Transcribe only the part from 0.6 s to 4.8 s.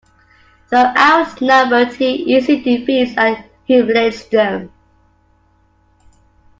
Though outnumbered, he easily defeats and humiliates them.